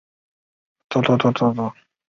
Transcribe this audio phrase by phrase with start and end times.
[0.03, 1.73] 其父按浑察至顺元年薨。